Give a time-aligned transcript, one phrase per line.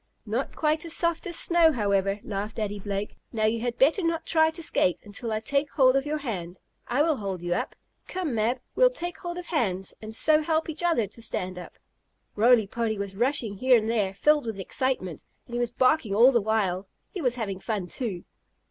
[0.25, 3.17] "No quite as soft as snow, however," laughed Daddy Blake.
[3.31, 6.59] "Now you had better not try to skate until I take hold of your hand.
[6.87, 7.75] I will hold you up.
[8.07, 11.77] Come, Mab, well take hold of hands and so help each other to stand up."
[12.35, 16.31] Roly Poly was rushing here and there, filled with excitement, and he was barking all
[16.31, 16.87] the while.
[17.11, 18.23] He was having fun too.